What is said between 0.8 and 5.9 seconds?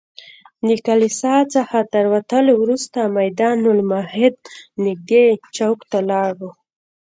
کلیسا څخه تر وتلو وروسته میدان المهد نږدې چوک